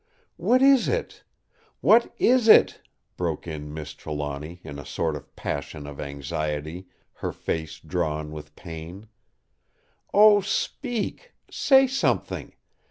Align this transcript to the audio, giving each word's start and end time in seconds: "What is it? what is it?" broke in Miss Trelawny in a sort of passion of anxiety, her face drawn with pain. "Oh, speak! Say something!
"What 0.37 0.63
is 0.63 0.87
it? 0.87 1.23
what 1.79 2.11
is 2.17 2.47
it?" 2.47 2.81
broke 3.17 3.45
in 3.45 3.71
Miss 3.71 3.93
Trelawny 3.93 4.59
in 4.63 4.79
a 4.79 4.83
sort 4.83 5.15
of 5.15 5.35
passion 5.35 5.85
of 5.85 5.99
anxiety, 6.01 6.87
her 7.17 7.31
face 7.31 7.77
drawn 7.79 8.31
with 8.31 8.55
pain. 8.55 9.09
"Oh, 10.11 10.41
speak! 10.41 11.33
Say 11.51 11.85
something! 11.85 12.53